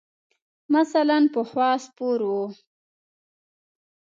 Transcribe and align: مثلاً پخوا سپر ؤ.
مثلاً 0.77 1.17
پخوا 1.33 1.71
سپر 1.83 2.19
ؤ. 2.41 2.43